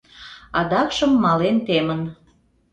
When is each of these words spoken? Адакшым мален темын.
Адакшым 0.59 1.11
мален 1.23 1.57
темын. 1.65 2.01